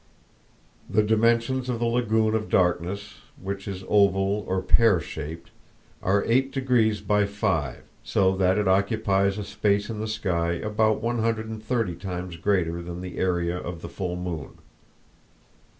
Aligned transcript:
The 0.89 1.03
dimensions 1.03 1.69
of 1.69 1.77
the 1.77 1.85
lagoon 1.85 2.33
of 2.33 2.49
darkness, 2.49 3.17
which 3.39 3.67
is 3.67 3.83
oval 3.87 4.43
or 4.47 4.63
pear 4.63 4.99
shaped, 4.99 5.51
are 6.01 6.23
eight 6.25 6.51
degrees 6.51 7.01
by 7.01 7.27
five, 7.27 7.83
so 8.03 8.35
that 8.37 8.57
it 8.57 8.67
occupies 8.67 9.37
a 9.37 9.43
space 9.43 9.91
in 9.91 9.99
the 9.99 10.07
sky 10.07 10.53
about 10.53 11.03
one 11.03 11.19
hundred 11.19 11.49
and 11.49 11.61
thirty 11.63 11.93
times 11.93 12.35
greater 12.37 12.81
than 12.81 13.01
the 13.01 13.19
area 13.19 13.55
of 13.59 13.83
the 13.83 13.89
full 13.89 14.15
moon. 14.15 14.53